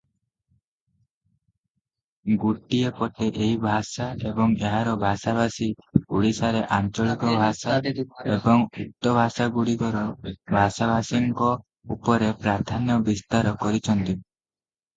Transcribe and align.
ଗୋଟିଏ 2.43 2.91
ପଟେ 3.01 3.27
ଏହି 3.33 3.49
ଭାଷା 3.65 4.07
ଏବଂ 4.29 4.55
ଏହାର 4.63 4.95
ଭାଷାଭାଷୀ 5.03 5.67
ଓଡ଼ିଶାରେ 5.99 6.65
ଆଞ୍ଚଳିକ 6.79 7.35
ଭାଷା 7.43 7.77
ଏବଂ 7.99 8.65
ଉକ୍ତ 8.71 9.13
ଭାଷାଗୁଡ଼ିକର 9.21 10.03
ଭାଷାଭାଷୀମାନଙ୍କ 10.57 11.53
ଉପରେ 11.97 12.35
ପ୍ରାଧାନ୍ୟ 12.45 13.01
ବିସ୍ତାର 13.11 13.57
କରିଛନ୍ତି। 13.65 14.15